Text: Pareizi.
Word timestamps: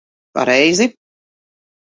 Pareizi. 0.33 0.85